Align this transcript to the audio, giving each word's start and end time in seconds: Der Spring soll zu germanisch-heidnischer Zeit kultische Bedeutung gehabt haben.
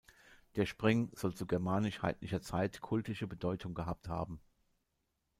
Der 0.55 0.65
Spring 0.65 1.11
soll 1.13 1.35
zu 1.35 1.45
germanisch-heidnischer 1.45 2.41
Zeit 2.41 2.81
kultische 2.81 3.27
Bedeutung 3.27 3.75
gehabt 3.75 4.09
haben. 4.09 4.41